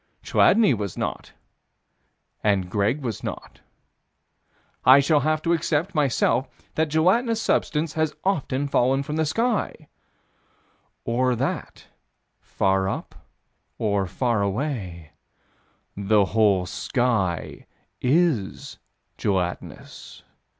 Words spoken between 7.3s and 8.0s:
substance